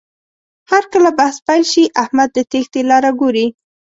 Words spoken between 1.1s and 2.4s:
بحث پیل شي، احمد د